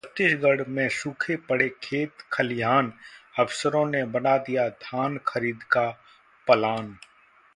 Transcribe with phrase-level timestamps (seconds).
[0.03, 2.91] छत्तीसगढ़ में सूखे पड़े खेत-खलिहान,
[3.39, 5.89] अफसरों ने बना दिया धान खरीद का
[6.47, 6.97] प्लान